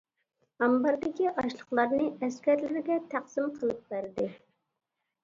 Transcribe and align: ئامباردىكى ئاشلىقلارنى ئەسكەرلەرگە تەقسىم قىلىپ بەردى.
ئامباردىكى 0.61 1.27
ئاشلىقلارنى 1.41 2.07
ئەسكەرلەرگە 2.27 2.97
تەقسىم 3.13 3.53
قىلىپ 3.59 3.85
بەردى. 3.93 4.27